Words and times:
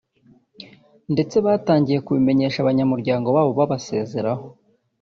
ndetse 1.13 1.35
batangiye 1.45 1.99
kubimenyesha 2.05 2.57
abanyamuryango 2.61 3.27
babo 3.35 3.51
babasezeraho 3.59 4.45